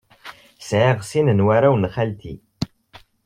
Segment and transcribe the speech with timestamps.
[0.67, 2.33] Sɛiɣ sin n warraw n xalti.